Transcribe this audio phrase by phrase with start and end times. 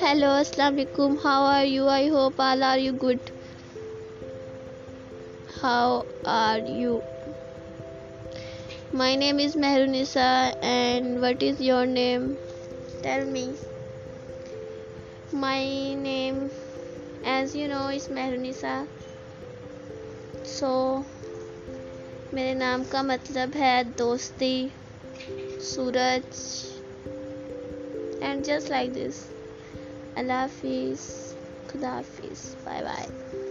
[0.02, 3.30] hello السلام علیکم how are you I hope all are you good
[5.62, 6.02] how
[6.24, 7.00] are you
[8.94, 10.50] my name is Mehrunisa
[10.60, 12.34] and what is your name
[13.02, 13.46] tell me
[15.32, 16.46] my name
[17.24, 18.84] is you know is Mehrunisa
[20.44, 21.02] so
[22.32, 24.68] میرے نام کا مطلب ہے دوستی
[25.60, 26.36] سورج
[28.20, 29.24] and just like this
[30.16, 31.06] اللہ حافظ
[31.66, 33.06] خدا حافظ بائے بائے